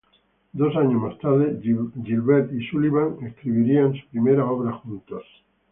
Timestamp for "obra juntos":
4.45-5.23